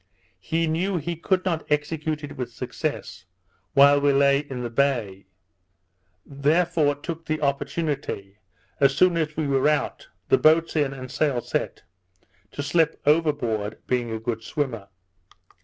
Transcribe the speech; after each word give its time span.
He 0.39 0.65
knew 0.65 0.97
he 0.97 1.15
could 1.15 1.45
not 1.45 1.63
execute 1.71 2.23
it 2.23 2.35
with 2.35 2.51
success 2.51 3.25
while 3.75 4.01
we 4.01 4.11
lay 4.13 4.39
in 4.39 4.63
the 4.63 4.71
bay, 4.71 5.27
therefore 6.25 6.95
took 6.95 7.27
the 7.27 7.39
opportunity, 7.39 8.39
as 8.79 8.95
soon 8.95 9.15
as 9.15 9.37
we 9.37 9.45
were 9.45 9.69
out, 9.69 10.07
the 10.27 10.39
boats 10.39 10.75
in, 10.75 10.91
and 10.91 11.11
sails 11.11 11.49
set, 11.51 11.83
to 12.51 12.63
slip 12.63 12.99
overboard, 13.05 13.77
being 13.85 14.09
a 14.09 14.19
good 14.19 14.41
swimmer. 14.41 14.87